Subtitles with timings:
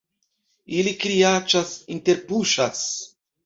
[0.77, 2.87] Ili kriaĉas, interpuŝas.